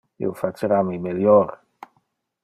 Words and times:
Io 0.21 0.29
facera 0.39 0.79
mi 0.87 0.97
melior. 1.03 1.51